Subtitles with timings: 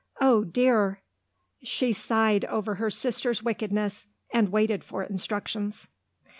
[0.19, 1.03] Oh, dear!"
[1.61, 5.89] She sighed over her sister's wickedness, and waited for instructions.